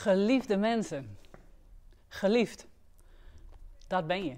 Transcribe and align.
Geliefde 0.00 0.56
mensen. 0.56 1.18
Geliefd. 2.08 2.66
Dat 3.86 4.06
ben 4.06 4.24
je. 4.24 4.36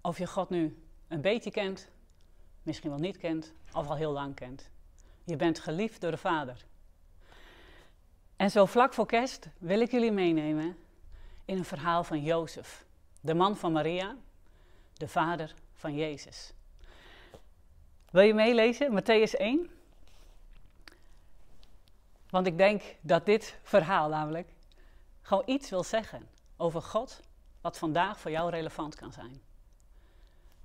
Of 0.00 0.18
je 0.18 0.26
God 0.26 0.50
nu 0.50 0.82
een 1.08 1.20
beetje 1.20 1.50
kent, 1.50 1.88
misschien 2.62 2.90
wel 2.90 2.98
niet 2.98 3.16
kent, 3.16 3.52
of 3.72 3.88
al 3.88 3.96
heel 3.96 4.12
lang 4.12 4.34
kent. 4.34 4.70
Je 5.24 5.36
bent 5.36 5.58
geliefd 5.58 6.00
door 6.00 6.10
de 6.10 6.16
Vader. 6.16 6.64
En 8.36 8.50
zo 8.50 8.66
vlak 8.66 8.94
voor 8.94 9.06
kerst 9.06 9.48
wil 9.58 9.80
ik 9.80 9.90
jullie 9.90 10.12
meenemen 10.12 10.76
in 11.44 11.58
een 11.58 11.64
verhaal 11.64 12.04
van 12.04 12.22
Jozef, 12.22 12.84
de 13.20 13.34
man 13.34 13.56
van 13.56 13.72
Maria, 13.72 14.16
de 14.94 15.08
vader 15.08 15.54
van 15.72 15.94
Jezus. 15.94 16.52
Wil 18.10 18.22
je 18.22 18.34
meelezen? 18.34 19.02
Matthäus 19.02 19.30
1. 19.30 19.70
Want 22.30 22.46
ik 22.46 22.58
denk 22.58 22.82
dat 23.00 23.26
dit 23.26 23.58
verhaal 23.62 24.08
namelijk 24.08 24.53
gewoon 25.24 25.42
iets 25.46 25.70
wil 25.70 25.82
zeggen 25.82 26.28
over 26.56 26.82
God, 26.82 27.20
wat 27.60 27.78
vandaag 27.78 28.20
voor 28.20 28.30
jou 28.30 28.50
relevant 28.50 28.94
kan 28.94 29.12
zijn. 29.12 29.40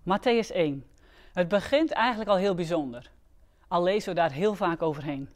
Matthäus 0.01 0.51
1. 0.51 0.85
Het 1.33 1.47
begint 1.47 1.91
eigenlijk 1.91 2.29
al 2.29 2.35
heel 2.35 2.55
bijzonder. 2.55 3.11
Al 3.67 3.83
lezen 3.83 4.09
we 4.09 4.15
daar 4.15 4.31
heel 4.31 4.55
vaak 4.55 4.81
overheen. 4.81 5.29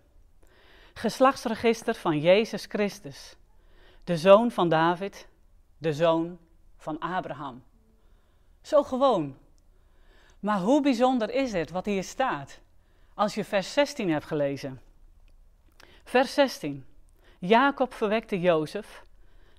Geslachtsregister 0.94 1.96
van 1.96 2.20
Jezus 2.20 2.66
Christus, 2.66 3.36
de 4.04 4.18
zoon 4.18 4.52
van 4.52 4.70
David, 4.70 5.28
de 5.78 5.94
zoon 5.94 6.40
van 6.78 7.00
Abraham. 7.00 7.64
Zo 8.62 8.84
gewoon. 8.84 9.38
Maar 10.40 10.60
hoe 10.60 10.82
bijzonder 10.82 11.30
is 11.30 11.52
het 11.52 11.72
wat 11.72 11.86
hier 11.86 12.04
staat? 12.04 12.60
Als 13.14 13.36
je 13.36 13.44
vers 13.44 13.74
16 13.74 14.10
hebt 14.10 14.26
gelezen. 14.26 14.82
Vers 16.04 16.34
16. 16.34 16.86
Jacob 17.40 17.94
verwekte 17.94 18.40
Jozef, 18.40 19.04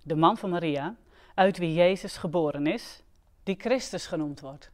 de 0.05 0.17
man 0.17 0.37
van 0.37 0.51
Maria, 0.51 0.97
uit 1.35 1.59
wie 1.59 1.75
Jezus 1.75 2.17
geboren 2.17 2.67
is, 2.67 3.03
die 3.43 3.57
Christus 3.59 4.07
genoemd 4.07 4.41
wordt. 4.41 4.71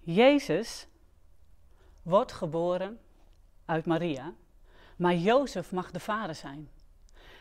Jezus 0.00 0.86
wordt 2.02 2.32
geboren 2.32 3.00
uit 3.64 3.86
Maria, 3.86 4.32
maar 4.96 5.14
Jozef 5.14 5.72
mag 5.72 5.90
de 5.90 6.00
vader 6.00 6.34
zijn. 6.34 6.70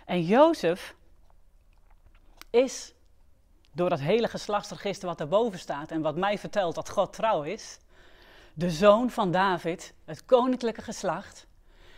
En 0.05 0.23
Jozef 0.23 0.95
is 2.49 2.93
door 3.71 3.89
dat 3.89 3.99
hele 3.99 4.27
geslachtsregister 4.27 5.07
wat 5.07 5.17
daarboven 5.17 5.59
staat 5.59 5.91
en 5.91 6.01
wat 6.01 6.15
mij 6.15 6.37
vertelt 6.37 6.75
dat 6.75 6.89
God 6.89 7.13
trouw 7.13 7.43
is, 7.43 7.79
de 8.53 8.71
zoon 8.71 9.09
van 9.09 9.31
David, 9.31 9.93
het 10.05 10.25
koninklijke 10.25 10.81
geslacht, 10.81 11.47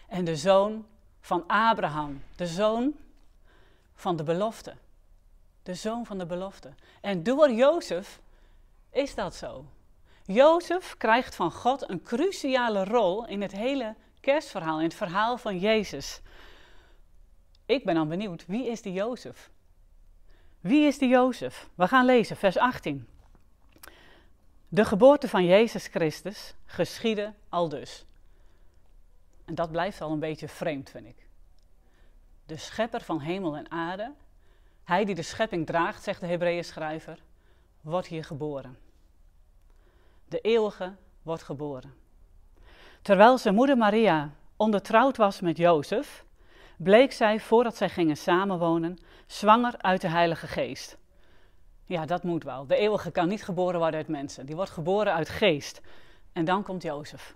en 0.07 0.25
de 0.25 0.35
zoon 0.35 0.85
van 1.21 1.43
Abraham, 1.47 2.23
de 2.35 2.47
zoon 2.47 2.93
van 3.99 4.15
de 4.15 4.23
belofte. 4.23 4.75
De 5.63 5.73
zoon 5.73 6.05
van 6.05 6.17
de 6.17 6.25
belofte. 6.25 6.73
En 7.01 7.23
door 7.23 7.51
Jozef 7.51 8.19
is 8.91 9.15
dat 9.15 9.35
zo. 9.35 9.65
Jozef 10.25 10.97
krijgt 10.97 11.35
van 11.35 11.51
God 11.51 11.89
een 11.89 12.01
cruciale 12.01 12.83
rol 12.83 13.27
in 13.27 13.41
het 13.41 13.51
hele 13.51 13.95
kerstverhaal, 14.19 14.77
in 14.77 14.83
het 14.83 14.93
verhaal 14.93 15.37
van 15.37 15.59
Jezus. 15.59 16.21
Ik 17.65 17.85
ben 17.85 17.95
dan 17.95 18.07
benieuwd, 18.07 18.45
wie 18.45 18.67
is 18.67 18.81
die 18.81 18.93
Jozef? 18.93 19.49
Wie 20.59 20.87
is 20.87 20.97
die 20.97 21.09
Jozef? 21.09 21.69
We 21.75 21.87
gaan 21.87 22.05
lezen, 22.05 22.37
vers 22.37 22.57
18. 22.57 23.07
De 24.67 24.85
geboorte 24.85 25.27
van 25.27 25.45
Jezus 25.45 25.87
Christus 25.87 26.53
geschiedde 26.65 27.33
al 27.49 27.69
dus. 27.69 28.05
En 29.45 29.55
dat 29.55 29.71
blijft 29.71 30.01
al 30.01 30.11
een 30.11 30.19
beetje 30.19 30.47
vreemd, 30.47 30.89
vind 30.89 31.05
ik. 31.05 31.28
De 32.49 32.57
schepper 32.57 33.01
van 33.01 33.19
hemel 33.19 33.55
en 33.55 33.71
aarde, 33.71 34.11
hij 34.83 35.05
die 35.05 35.15
de 35.15 35.21
schepping 35.21 35.65
draagt, 35.65 36.03
zegt 36.03 36.19
de 36.19 36.27
Hebreeën 36.27 36.63
schrijver, 36.63 37.19
wordt 37.81 38.07
hier 38.07 38.23
geboren. 38.23 38.77
De 40.27 40.39
eeuwige 40.39 40.95
wordt 41.21 41.43
geboren. 41.43 41.93
Terwijl 43.01 43.37
zijn 43.37 43.55
moeder 43.55 43.77
Maria 43.77 44.31
ondertrouwd 44.55 45.17
was 45.17 45.39
met 45.39 45.57
Jozef, 45.57 46.25
bleek 46.77 47.11
zij 47.11 47.39
voordat 47.39 47.75
zij 47.75 47.89
gingen 47.89 48.17
samenwonen 48.17 48.97
zwanger 49.25 49.77
uit 49.77 50.01
de 50.01 50.09
Heilige 50.09 50.47
Geest. 50.47 50.97
Ja, 51.85 52.05
dat 52.05 52.23
moet 52.23 52.43
wel. 52.43 52.65
De 52.67 52.75
eeuwige 52.75 53.11
kan 53.11 53.27
niet 53.27 53.43
geboren 53.43 53.79
worden 53.79 53.99
uit 53.99 54.07
mensen. 54.07 54.45
Die 54.45 54.55
wordt 54.55 54.71
geboren 54.71 55.13
uit 55.13 55.29
geest. 55.29 55.81
En 56.33 56.45
dan 56.45 56.63
komt 56.63 56.83
Jozef. 56.83 57.35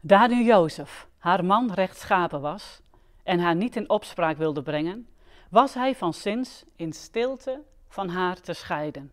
Daar 0.00 0.28
nu 0.28 0.44
Jozef, 0.44 1.08
haar 1.18 1.44
man, 1.44 1.72
rechtschapen 1.72 2.40
was 2.40 2.80
en 3.30 3.38
haar 3.38 3.54
niet 3.54 3.76
in 3.76 3.90
opspraak 3.90 4.36
wilde 4.36 4.62
brengen, 4.62 5.08
was 5.50 5.74
hij 5.74 5.94
van 5.94 6.14
zins 6.14 6.64
in 6.76 6.92
stilte 6.92 7.62
van 7.88 8.08
haar 8.08 8.40
te 8.40 8.52
scheiden. 8.52 9.12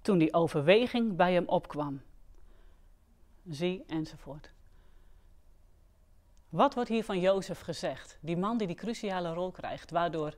Toen 0.00 0.18
die 0.18 0.34
overweging 0.34 1.16
bij 1.16 1.32
hem 1.32 1.48
opkwam. 1.48 2.02
Zie 3.48 3.84
enzovoort. 3.86 4.50
Wat 6.48 6.74
wordt 6.74 6.88
hier 6.88 7.04
van 7.04 7.20
Jozef 7.20 7.60
gezegd? 7.60 8.18
Die 8.20 8.36
man 8.36 8.58
die 8.58 8.66
die 8.66 8.76
cruciale 8.76 9.32
rol 9.32 9.50
krijgt, 9.50 9.90
waardoor 9.90 10.34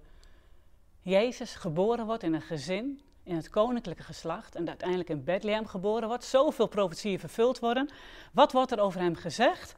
Jezus 1.01 1.55
geboren 1.55 2.07
wordt 2.07 2.23
in 2.23 2.35
een 2.35 2.43
gezin, 2.43 3.01
in 3.23 3.37
het 3.37 3.51
koninklijke 3.51 4.03
geslacht 4.03 4.55
en 4.55 4.69
uiteindelijk 4.69 5.09
in 5.09 5.25
Bethlehem 5.25 5.67
geboren 5.67 6.09
wordt. 6.09 6.25
Zoveel 6.25 6.67
profetieën 6.67 7.19
vervuld 7.19 7.59
worden. 7.59 7.91
Wat 8.33 8.53
wordt 8.53 8.73
er 8.73 8.81
over 8.81 9.01
hem 9.01 9.15
gezegd? 9.15 9.75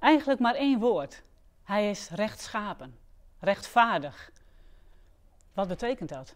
Eigenlijk 0.00 0.40
maar 0.40 0.54
één 0.54 0.78
woord. 0.78 1.22
Hij 1.64 1.90
is 1.90 2.08
rechtschapen, 2.08 2.98
rechtvaardig. 3.38 4.30
Wat 5.52 5.68
betekent 5.68 6.08
dat? 6.08 6.34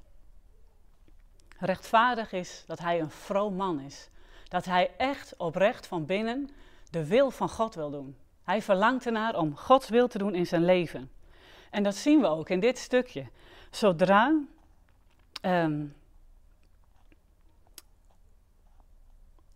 Rechtvaardig 1.58 2.32
is 2.32 2.64
dat 2.66 2.78
hij 2.78 3.00
een 3.00 3.10
vroom 3.10 3.54
man 3.54 3.80
is. 3.80 4.08
Dat 4.48 4.64
hij 4.64 4.90
echt 4.96 5.36
oprecht 5.36 5.86
van 5.86 6.06
binnen 6.06 6.50
de 6.90 7.06
wil 7.06 7.30
van 7.30 7.48
God 7.48 7.74
wil 7.74 7.90
doen. 7.90 8.16
Hij 8.42 8.62
verlangt 8.62 9.06
ernaar 9.06 9.36
om 9.36 9.56
Gods 9.56 9.88
wil 9.88 10.08
te 10.08 10.18
doen 10.18 10.34
in 10.34 10.46
zijn 10.46 10.64
leven. 10.64 11.10
En 11.70 11.82
dat 11.82 11.94
zien 11.94 12.20
we 12.20 12.26
ook 12.26 12.48
in 12.48 12.60
dit 12.60 12.78
stukje. 12.78 13.26
Zodra. 13.70 14.40
Um, 15.42 15.94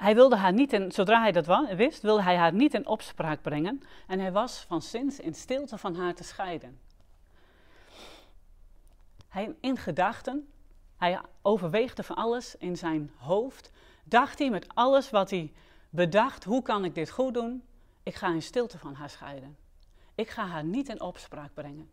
hij 0.01 0.15
wilde 0.15 0.37
haar 0.37 0.53
niet 0.53 0.73
in, 0.73 0.93
zodra 0.93 1.21
hij 1.21 1.33
dat 1.33 1.47
wist, 1.77 2.03
wilde 2.03 2.23
hij 2.23 2.37
haar 2.37 2.55
niet 2.55 2.75
in 2.75 2.87
opspraak 2.87 3.43
brengen. 3.43 3.83
En 4.07 4.21
hij 4.21 4.33
was 4.33 4.65
van 4.69 4.83
zins 4.83 5.21
in 5.21 5.35
stilte 5.35 5.79
van 5.79 5.95
haar 5.95 6.15
te 6.15 6.25
scheiden. 6.25 6.81
Hij 9.29 9.55
in 9.61 9.77
gedachten, 9.77 10.49
hij 10.97 11.21
overweegde 11.43 12.03
van 12.03 12.17
alles 12.17 12.57
in 12.57 12.77
zijn 12.77 13.11
hoofd. 13.17 13.71
Dacht 14.05 14.39
hij 14.39 14.51
met 14.51 14.67
alles 14.75 15.11
wat 15.11 15.31
hij 15.31 15.53
bedacht: 15.91 16.45
hoe 16.45 16.63
kan 16.63 16.85
ik 16.85 16.95
dit 16.95 17.11
goed 17.11 17.35
doen? 17.35 17.63
Ik 18.03 18.15
ga 18.15 18.33
in 18.33 18.43
stilte 18.43 18.79
van 18.79 18.95
haar 18.95 19.11
scheiden. 19.11 19.57
Ik 20.15 20.31
ga 20.31 20.47
haar 20.47 20.65
niet 20.65 20.89
in 20.89 21.01
opspraak 21.01 21.55
brengen. 21.55 21.91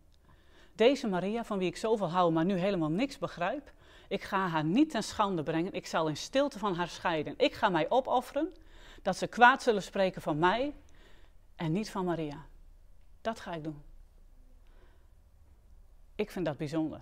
Deze 0.74 1.08
Maria, 1.08 1.44
van 1.44 1.58
wie 1.58 1.68
ik 1.68 1.76
zoveel 1.76 2.10
hou, 2.10 2.32
maar 2.32 2.44
nu 2.44 2.54
helemaal 2.54 2.90
niks 2.90 3.18
begrijp, 3.18 3.72
ik 4.08 4.22
ga 4.22 4.48
haar 4.48 4.64
niet 4.64 4.90
ten 4.90 5.02
schande 5.02 5.42
brengen. 5.42 5.72
Ik 5.72 5.86
zal 5.86 6.08
in 6.08 6.16
stilte 6.16 6.58
van 6.58 6.74
haar 6.74 6.88
scheiden. 6.88 7.34
Ik 7.36 7.54
ga 7.54 7.68
mij 7.68 7.90
opofferen 7.90 8.54
dat 9.02 9.16
ze 9.16 9.26
kwaad 9.26 9.62
zullen 9.62 9.82
spreken 9.82 10.22
van 10.22 10.38
mij 10.38 10.74
en 11.56 11.72
niet 11.72 11.90
van 11.90 12.04
Maria. 12.04 12.44
Dat 13.20 13.40
ga 13.40 13.52
ik 13.52 13.64
doen. 13.64 13.82
Ik 16.14 16.30
vind 16.30 16.44
dat 16.44 16.56
bijzonder. 16.56 17.00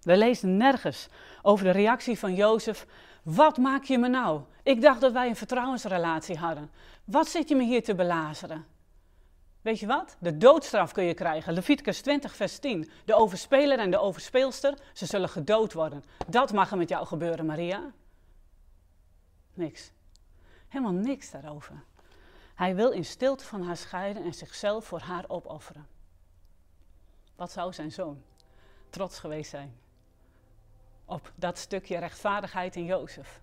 We 0.00 0.16
lezen 0.16 0.56
nergens 0.56 1.08
over 1.42 1.64
de 1.64 1.70
reactie 1.70 2.18
van 2.18 2.34
Jozef. 2.34 2.86
Wat 3.22 3.56
maak 3.56 3.84
je 3.84 3.98
me 3.98 4.08
nou? 4.08 4.42
Ik 4.62 4.80
dacht 4.80 5.00
dat 5.00 5.12
wij 5.12 5.28
een 5.28 5.36
vertrouwensrelatie 5.36 6.36
hadden. 6.36 6.70
Wat 7.04 7.28
zit 7.28 7.48
je 7.48 7.56
me 7.56 7.64
hier 7.64 7.84
te 7.84 7.94
belazeren? 7.94 8.66
Weet 9.62 9.78
je 9.78 9.86
wat? 9.86 10.16
De 10.18 10.36
doodstraf 10.36 10.92
kun 10.92 11.04
je 11.04 11.14
krijgen. 11.14 11.52
Leviticus 11.52 12.00
20, 12.00 12.36
vers 12.36 12.58
10. 12.58 12.90
De 13.04 13.14
overspeler 13.14 13.78
en 13.78 13.90
de 13.90 13.98
overspeelster, 13.98 14.78
ze 14.92 15.06
zullen 15.06 15.28
gedood 15.28 15.72
worden. 15.72 16.04
Dat 16.26 16.52
mag 16.52 16.70
er 16.70 16.76
met 16.76 16.88
jou 16.88 17.06
gebeuren, 17.06 17.46
Maria. 17.46 17.92
Niks. 19.54 19.90
Helemaal 20.68 20.92
niks 20.92 21.30
daarover. 21.30 21.82
Hij 22.54 22.74
wil 22.74 22.90
in 22.90 23.04
stilte 23.04 23.44
van 23.44 23.62
haar 23.62 23.76
scheiden 23.76 24.24
en 24.24 24.34
zichzelf 24.34 24.84
voor 24.84 25.00
haar 25.00 25.24
opofferen. 25.28 25.86
Wat 27.36 27.52
zou 27.52 27.72
zijn 27.72 27.92
zoon 27.92 28.22
trots 28.90 29.18
geweest 29.18 29.50
zijn 29.50 29.76
op 31.04 31.32
dat 31.34 31.58
stukje 31.58 31.98
rechtvaardigheid 31.98 32.76
in 32.76 32.84
Jozef? 32.84 33.40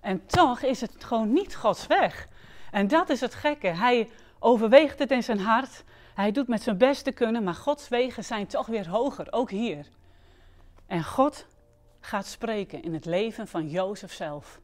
En 0.00 0.26
toch 0.26 0.62
is 0.62 0.80
het 0.80 1.04
gewoon 1.04 1.32
niet 1.32 1.56
Gods 1.56 1.86
weg. 1.86 2.28
En 2.70 2.88
dat 2.88 3.08
is 3.08 3.20
het 3.20 3.34
gekke. 3.34 3.68
Hij 3.68 4.10
overweegt 4.38 4.98
het 4.98 5.10
in 5.10 5.22
zijn 5.22 5.40
hart. 5.40 5.84
Hij 6.14 6.32
doet 6.32 6.48
met 6.48 6.62
zijn 6.62 6.78
best 6.78 7.04
te 7.04 7.12
kunnen, 7.12 7.44
maar 7.44 7.54
Gods 7.54 7.88
wegen 7.88 8.24
zijn 8.24 8.46
toch 8.46 8.66
weer 8.66 8.88
hoger, 8.88 9.32
ook 9.32 9.50
hier. 9.50 9.86
En 10.86 11.04
God 11.04 11.46
gaat 12.00 12.26
spreken 12.26 12.82
in 12.82 12.94
het 12.94 13.04
leven 13.04 13.48
van 13.48 13.68
Jozef 13.68 14.12
zelf. 14.12 14.60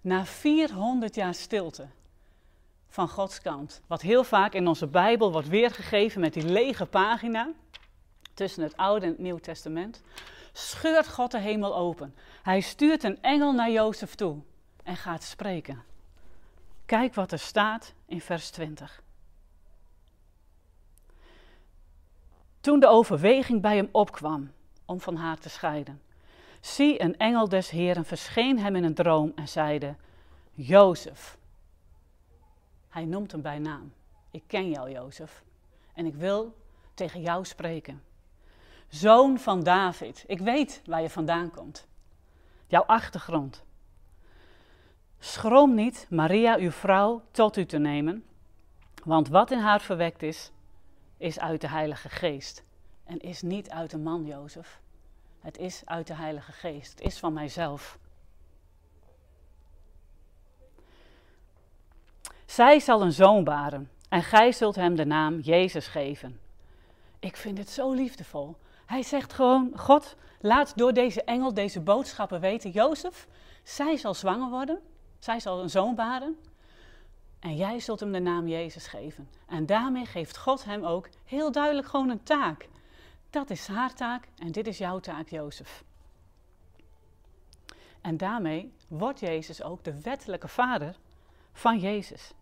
Na 0.00 0.24
400 0.24 1.14
jaar 1.14 1.34
stilte 1.34 1.86
van 2.88 3.08
Gods 3.08 3.40
kant, 3.40 3.80
wat 3.86 4.02
heel 4.02 4.24
vaak 4.24 4.52
in 4.52 4.66
onze 4.66 4.86
Bijbel 4.86 5.32
wordt 5.32 5.48
weergegeven 5.48 6.20
met 6.20 6.32
die 6.32 6.44
lege 6.44 6.86
pagina. 6.86 7.50
tussen 8.34 8.62
het 8.62 8.76
Oude 8.76 9.04
en 9.04 9.10
het 9.10 9.20
Nieuwe 9.20 9.40
Testament, 9.40 10.02
scheurt 10.52 11.08
God 11.08 11.30
de 11.30 11.38
hemel 11.38 11.76
open. 11.76 12.14
Hij 12.42 12.60
stuurt 12.60 13.02
een 13.02 13.22
engel 13.22 13.52
naar 13.52 13.70
Jozef 13.70 14.14
toe 14.14 14.36
en 14.82 14.96
gaat 14.96 15.22
spreken. 15.22 15.82
Kijk 16.86 17.14
wat 17.14 17.32
er 17.32 17.38
staat 17.38 17.94
in 18.08 18.20
vers 18.20 18.50
20. 18.50 19.02
Toen 22.60 22.80
de 22.80 22.86
overweging 22.86 23.62
bij 23.62 23.76
hem 23.76 23.88
opkwam 23.92 24.52
om 24.84 25.00
van 25.00 25.16
haar 25.16 25.38
te 25.38 25.48
scheiden, 25.48 26.02
zie 26.60 27.02
een 27.02 27.16
engel 27.16 27.48
des 27.48 27.70
Heren 27.70 28.04
verscheen 28.04 28.58
hem 28.58 28.76
in 28.76 28.84
een 28.84 28.94
droom 28.94 29.32
en 29.34 29.48
zeide: 29.48 29.96
Jozef. 30.52 31.38
Hij 32.88 33.04
noemt 33.04 33.32
hem 33.32 33.42
bij 33.42 33.58
naam. 33.58 33.92
Ik 34.30 34.42
ken 34.46 34.70
jou, 34.70 34.90
Jozef, 34.90 35.42
en 35.94 36.06
ik 36.06 36.14
wil 36.14 36.56
tegen 36.94 37.20
jou 37.20 37.44
spreken. 37.44 38.02
Zoon 38.88 39.38
van 39.38 39.62
David, 39.62 40.24
ik 40.26 40.38
weet 40.38 40.82
waar 40.86 41.02
je 41.02 41.10
vandaan 41.10 41.50
komt. 41.50 41.86
Jouw 42.66 42.82
achtergrond. 42.82 43.64
Schroom 45.18 45.74
niet 45.74 46.06
Maria, 46.10 46.56
uw 46.56 46.70
vrouw, 46.70 47.22
tot 47.30 47.56
u 47.56 47.66
te 47.66 47.78
nemen, 47.78 48.24
want 49.04 49.28
wat 49.28 49.50
in 49.50 49.58
haar 49.58 49.80
verwekt 49.80 50.22
is, 50.22 50.50
is 51.16 51.38
uit 51.38 51.60
de 51.60 51.68
Heilige 51.68 52.08
Geest. 52.08 52.64
En 53.04 53.18
is 53.18 53.42
niet 53.42 53.70
uit 53.70 53.90
de 53.90 53.98
man, 53.98 54.24
Jozef. 54.24 54.80
Het 55.40 55.58
is 55.58 55.82
uit 55.84 56.06
de 56.06 56.14
Heilige 56.14 56.52
Geest. 56.52 56.90
Het 56.90 57.00
is 57.00 57.18
van 57.18 57.32
mijzelf. 57.32 57.98
Zij 62.46 62.80
zal 62.80 63.02
een 63.02 63.12
zoon 63.12 63.44
baren 63.44 63.90
en 64.08 64.22
gij 64.22 64.52
zult 64.52 64.74
hem 64.74 64.94
de 64.94 65.04
naam 65.04 65.40
Jezus 65.40 65.86
geven. 65.86 66.40
Ik 67.18 67.36
vind 67.36 67.58
het 67.58 67.70
zo 67.70 67.92
liefdevol. 67.92 68.56
Hij 68.86 69.02
zegt 69.02 69.32
gewoon: 69.32 69.72
God, 69.76 70.16
laat 70.40 70.72
door 70.76 70.92
deze 70.92 71.22
engel 71.22 71.54
deze 71.54 71.80
boodschappen 71.80 72.40
weten. 72.40 72.70
Jozef, 72.70 73.28
zij 73.62 73.96
zal 73.96 74.14
zwanger 74.14 74.50
worden. 74.50 74.80
Zij 75.18 75.40
zal 75.40 75.62
een 75.62 75.70
zoon 75.70 75.94
baren. 75.94 76.36
En 77.38 77.56
jij 77.56 77.80
zult 77.80 78.00
hem 78.00 78.12
de 78.12 78.18
naam 78.18 78.48
Jezus 78.48 78.86
geven. 78.86 79.28
En 79.46 79.66
daarmee 79.66 80.06
geeft 80.06 80.36
God 80.36 80.64
hem 80.64 80.84
ook 80.84 81.08
heel 81.24 81.52
duidelijk 81.52 81.86
gewoon 81.86 82.08
een 82.08 82.22
taak. 82.22 82.68
Dat 83.30 83.50
is 83.50 83.66
haar 83.66 83.94
taak 83.94 84.28
en 84.36 84.52
dit 84.52 84.66
is 84.66 84.78
jouw 84.78 85.00
taak, 85.00 85.28
Jozef. 85.28 85.84
En 88.00 88.16
daarmee 88.16 88.72
wordt 88.88 89.20
Jezus 89.20 89.62
ook 89.62 89.84
de 89.84 90.00
wettelijke 90.00 90.48
vader 90.48 90.96
van 91.52 91.78
Jezus. 91.78 92.32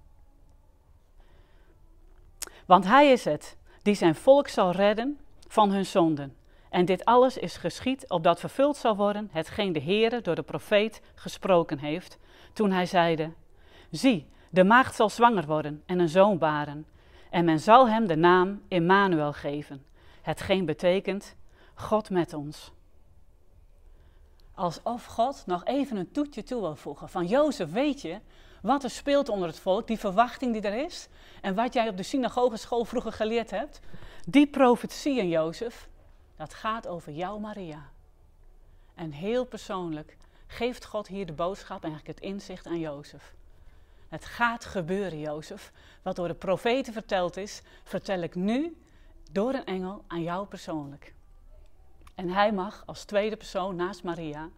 Want 2.66 2.84
hij 2.84 3.12
is 3.12 3.24
het 3.24 3.56
die 3.82 3.94
zijn 3.94 4.14
volk 4.14 4.48
zal 4.48 4.70
redden 4.70 5.20
van 5.48 5.70
hun 5.70 5.86
zonden. 5.86 6.36
En 6.70 6.84
dit 6.84 7.04
alles 7.04 7.38
is 7.38 7.56
geschied 7.56 8.10
opdat 8.10 8.40
vervuld 8.40 8.76
zal 8.76 8.96
worden 8.96 9.28
hetgeen 9.32 9.72
de 9.72 9.82
Heere 9.82 10.20
door 10.20 10.34
de 10.34 10.42
profeet 10.42 11.00
gesproken 11.14 11.78
heeft, 11.78 12.18
toen 12.52 12.70
hij 12.70 12.86
zeide, 12.86 13.32
Zie, 13.90 14.28
de 14.50 14.64
maagd 14.64 14.94
zal 14.94 15.10
zwanger 15.10 15.46
worden 15.46 15.82
en 15.86 15.98
een 15.98 16.08
zoon 16.08 16.38
baren, 16.38 16.86
en 17.30 17.44
men 17.44 17.60
zal 17.60 17.88
hem 17.88 18.06
de 18.06 18.16
naam 18.16 18.62
Immanuel 18.68 19.32
geven, 19.32 19.84
hetgeen 20.22 20.64
betekent 20.64 21.36
God 21.74 22.10
met 22.10 22.34
ons. 22.34 22.72
Alsof 24.54 25.04
God 25.04 25.42
nog 25.46 25.64
even 25.64 25.96
een 25.96 26.10
toetje 26.10 26.42
toe 26.42 26.60
wil 26.60 26.76
voegen. 26.76 27.08
Van 27.08 27.26
Jozef, 27.26 27.72
weet 27.72 28.00
je 28.00 28.20
wat 28.62 28.84
er 28.84 28.90
speelt 28.90 29.28
onder 29.28 29.48
het 29.48 29.58
volk, 29.58 29.86
die 29.86 29.98
verwachting 29.98 30.52
die 30.52 30.62
er 30.62 30.84
is, 30.84 31.08
en 31.40 31.54
wat 31.54 31.74
jij 31.74 31.88
op 31.88 31.96
de 31.96 32.02
synagogeschool 32.02 32.84
vroeger 32.84 33.12
geleerd 33.12 33.50
hebt? 33.50 33.80
Die 34.26 34.46
profetie 34.46 35.18
in 35.18 35.28
Jozef, 35.28 35.88
dat 36.36 36.54
gaat 36.54 36.86
over 36.86 37.12
jou, 37.12 37.40
Maria. 37.40 37.90
En 38.94 39.12
heel 39.12 39.44
persoonlijk 39.44 40.16
geeft 40.46 40.84
God 40.84 41.06
hier 41.06 41.26
de 41.26 41.32
boodschap 41.32 41.82
en 41.82 41.88
eigenlijk 41.90 42.18
het 42.18 42.28
inzicht 42.28 42.66
aan 42.66 42.78
Jozef. 42.78 43.34
Het 44.08 44.24
gaat 44.24 44.64
gebeuren, 44.64 45.20
Jozef. 45.20 45.72
Wat 46.02 46.16
door 46.16 46.28
de 46.28 46.34
profeten 46.34 46.92
verteld 46.92 47.36
is, 47.36 47.62
vertel 47.84 48.20
ik 48.20 48.34
nu 48.34 48.76
door 49.32 49.54
een 49.54 49.64
engel 49.64 50.04
aan 50.06 50.22
jou 50.22 50.46
persoonlijk. 50.46 51.14
En 52.14 52.28
hij 52.28 52.52
mag 52.52 52.82
als 52.86 53.04
tweede 53.04 53.36
persoon 53.36 53.76
naast 53.76 54.02
Maria 54.02 54.48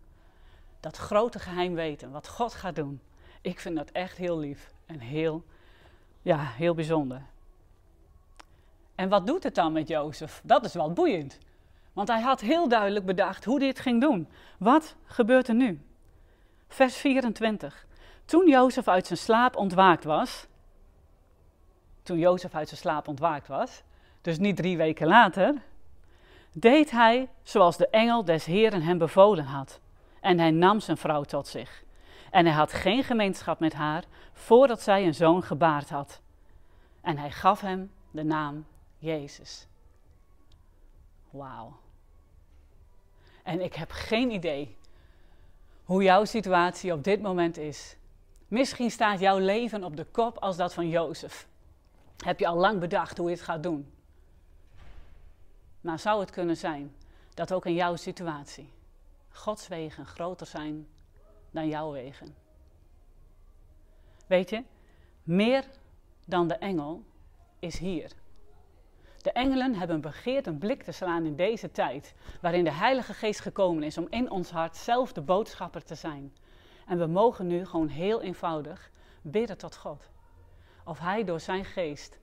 dat 0.80 0.96
grote 0.96 1.38
geheim 1.38 1.74
weten, 1.74 2.10
wat 2.10 2.28
God 2.28 2.54
gaat 2.54 2.76
doen. 2.76 3.00
Ik 3.40 3.60
vind 3.60 3.76
dat 3.76 3.90
echt 3.90 4.16
heel 4.16 4.38
lief 4.38 4.72
en 4.86 5.00
heel, 5.00 5.44
ja, 6.22 6.44
heel 6.44 6.74
bijzonder. 6.74 7.22
En 8.94 9.08
wat 9.08 9.26
doet 9.26 9.42
het 9.42 9.54
dan 9.54 9.72
met 9.72 9.88
Jozef? 9.88 10.40
Dat 10.44 10.64
is 10.64 10.74
wel 10.74 10.92
boeiend. 10.92 11.38
Want 11.98 12.10
hij 12.10 12.20
had 12.20 12.40
heel 12.40 12.68
duidelijk 12.68 13.04
bedacht 13.04 13.44
hoe 13.44 13.64
het 13.64 13.80
ging 13.80 14.00
doen. 14.00 14.28
Wat 14.58 14.96
gebeurt 15.04 15.48
er 15.48 15.54
nu? 15.54 15.80
Vers 16.68 16.96
24. 16.96 17.86
Toen 18.24 18.48
Jozef 18.48 18.88
uit 18.88 19.06
zijn 19.06 19.18
slaap 19.18 19.56
ontwaakt 19.56 20.04
was. 20.04 20.46
Toen 22.02 22.18
Jozef 22.18 22.54
uit 22.54 22.68
zijn 22.68 22.80
slaap 22.80 23.08
ontwaakt 23.08 23.48
was. 23.48 23.82
Dus 24.20 24.38
niet 24.38 24.56
drie 24.56 24.76
weken 24.76 25.06
later. 25.06 25.54
Deed 26.52 26.90
hij 26.90 27.28
zoals 27.42 27.76
de 27.76 27.88
engel 27.88 28.24
des 28.24 28.44
Heren 28.44 28.82
hem 28.82 28.98
bevolen 28.98 29.44
had. 29.44 29.80
En 30.20 30.38
hij 30.38 30.50
nam 30.50 30.80
zijn 30.80 30.96
vrouw 30.96 31.22
tot 31.22 31.46
zich. 31.46 31.84
En 32.30 32.46
hij 32.46 32.54
had 32.54 32.72
geen 32.72 33.02
gemeenschap 33.04 33.60
met 33.60 33.72
haar 33.72 34.04
voordat 34.32 34.80
zij 34.80 35.06
een 35.06 35.14
zoon 35.14 35.42
gebaard 35.42 35.90
had. 35.90 36.20
En 37.00 37.18
hij 37.18 37.30
gaf 37.30 37.60
hem 37.60 37.92
de 38.10 38.24
naam 38.24 38.66
Jezus. 38.98 39.66
Wauw. 41.30 41.86
En 43.48 43.60
ik 43.60 43.74
heb 43.74 43.90
geen 43.90 44.30
idee 44.30 44.76
hoe 45.84 46.02
jouw 46.02 46.24
situatie 46.24 46.92
op 46.92 47.04
dit 47.04 47.22
moment 47.22 47.56
is. 47.56 47.96
Misschien 48.48 48.90
staat 48.90 49.20
jouw 49.20 49.38
leven 49.38 49.84
op 49.84 49.96
de 49.96 50.04
kop 50.04 50.38
als 50.38 50.56
dat 50.56 50.74
van 50.74 50.88
Jozef. 50.88 51.48
Heb 52.24 52.38
je 52.38 52.46
al 52.46 52.56
lang 52.56 52.80
bedacht 52.80 53.18
hoe 53.18 53.28
je 53.28 53.34
het 53.34 53.44
gaat 53.44 53.62
doen? 53.62 53.92
Maar 55.80 55.98
zou 55.98 56.20
het 56.20 56.30
kunnen 56.30 56.56
zijn 56.56 56.94
dat 57.34 57.52
ook 57.52 57.66
in 57.66 57.74
jouw 57.74 57.96
situatie 57.96 58.70
Gods 59.28 59.68
wegen 59.68 60.06
groter 60.06 60.46
zijn 60.46 60.88
dan 61.50 61.68
jouw 61.68 61.92
wegen? 61.92 62.34
Weet 64.26 64.50
je, 64.50 64.62
meer 65.22 65.64
dan 66.24 66.48
de 66.48 66.54
engel 66.54 67.04
is 67.58 67.78
hier. 67.78 68.12
De 69.28 69.34
engelen 69.34 69.74
hebben 69.74 70.00
begeerd 70.00 70.46
een 70.46 70.58
blik 70.58 70.82
te 70.82 70.92
slaan 70.92 71.24
in 71.24 71.36
deze 71.36 71.70
tijd, 71.70 72.14
waarin 72.40 72.64
de 72.64 72.72
Heilige 72.72 73.14
Geest 73.14 73.40
gekomen 73.40 73.82
is 73.82 73.98
om 73.98 74.06
in 74.10 74.30
ons 74.30 74.50
hart 74.50 74.76
zelf 74.76 75.12
de 75.12 75.20
boodschapper 75.20 75.84
te 75.84 75.94
zijn. 75.94 76.36
En 76.86 76.98
we 76.98 77.06
mogen 77.06 77.46
nu 77.46 77.66
gewoon 77.66 77.88
heel 77.88 78.22
eenvoudig 78.22 78.90
bidden 79.22 79.58
tot 79.58 79.76
God. 79.76 80.08
Of 80.84 80.98
Hij 80.98 81.24
door 81.24 81.40
Zijn 81.40 81.64
Geest 81.64 82.18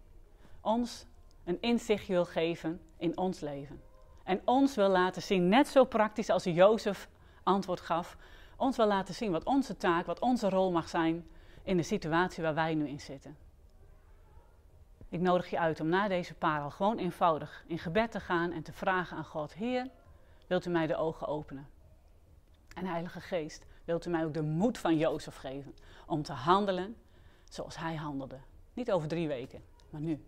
ons 0.62 1.06
een 1.44 1.62
inzicht 1.62 2.08
wil 2.08 2.26
geven 2.26 2.82
in 2.98 3.18
ons 3.18 3.40
leven. 3.40 3.82
En 4.24 4.42
ons 4.46 4.76
wil 4.76 4.90
laten 4.90 5.22
zien, 5.22 5.48
net 5.48 5.68
zo 5.68 5.84
praktisch 5.84 6.30
als 6.30 6.44
Jozef 6.44 7.10
antwoord 7.44 7.82
gaf, 7.82 8.18
ons 8.58 8.78
wil 8.78 8.88
laten 8.88 9.14
zien 9.14 9.32
wat 9.32 9.44
onze 9.44 9.78
taak, 9.78 10.06
wat 10.06 10.20
onze 10.20 10.50
rol 10.50 10.72
mag 10.72 10.90
zijn 10.90 11.28
in 11.64 11.78
de 11.78 11.84
situatie 11.84 12.44
waar 12.44 12.56
wij 12.56 12.76
nu 12.76 12.88
in 12.88 13.00
zitten. 13.00 13.45
Ik 15.16 15.22
nodig 15.22 15.50
je 15.50 15.60
uit 15.60 15.80
om 15.80 15.88
na 15.88 16.08
deze 16.08 16.34
parel 16.34 16.70
gewoon 16.70 16.98
eenvoudig 16.98 17.64
in 17.68 17.80
gebed 17.80 18.12
te 18.12 18.20
gaan 18.20 18.52
en 18.52 18.64
te 18.64 18.74
vragen 18.74 19.18
aan 19.18 19.26
God: 19.26 19.54
Heer, 19.54 19.90
wilt 20.48 20.66
u 20.66 20.70
mij 20.70 20.88
de 20.88 20.96
ogen 20.96 21.28
openen? 21.28 21.68
En 22.74 22.86
Heilige 22.86 23.22
Geest, 23.22 23.66
wilt 23.86 24.06
u 24.06 24.10
mij 24.10 24.26
ook 24.26 24.34
de 24.34 24.42
moed 24.42 24.78
van 24.78 24.98
Jozef 24.98 25.36
geven 25.36 25.76
om 26.08 26.24
te 26.24 26.34
handelen 26.34 26.96
zoals 27.50 27.78
hij 27.78 27.96
handelde? 27.96 28.40
Niet 28.74 28.92
over 28.92 29.08
drie 29.08 29.28
weken, 29.28 29.64
maar 29.90 30.02
nu. 30.02 30.26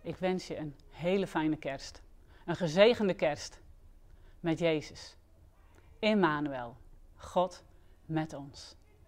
Ik 0.00 0.16
wens 0.16 0.46
je 0.46 0.56
een 0.56 0.76
hele 0.90 1.26
fijne 1.26 1.56
kerst. 1.56 2.02
Een 2.44 2.56
gezegende 2.56 3.14
kerst 3.14 3.60
met 4.40 4.58
Jezus. 4.58 5.16
Immanuel, 5.98 6.76
God 7.16 7.64
met 8.06 8.32
ons. 8.32 8.76